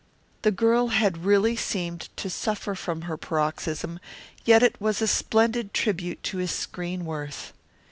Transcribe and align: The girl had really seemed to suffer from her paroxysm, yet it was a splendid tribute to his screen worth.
The 0.41 0.49
girl 0.49 0.87
had 0.87 1.25
really 1.25 1.55
seemed 1.55 2.09
to 2.17 2.27
suffer 2.27 2.73
from 2.73 3.01
her 3.03 3.17
paroxysm, 3.17 3.99
yet 4.43 4.63
it 4.63 4.81
was 4.81 4.99
a 4.99 5.05
splendid 5.07 5.75
tribute 5.75 6.23
to 6.23 6.37
his 6.39 6.49
screen 6.49 7.05
worth. 7.05 7.53